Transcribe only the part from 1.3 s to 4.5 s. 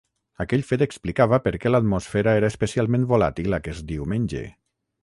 per què l"atmosfera era especialment volàtil aquest diumenge.